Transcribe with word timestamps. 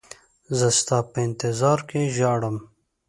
زه 0.57 0.67
ستا 0.79 0.97
په 1.11 1.17
انتظار 1.27 1.79
کې 1.89 2.01
ژاړم. 2.15 2.57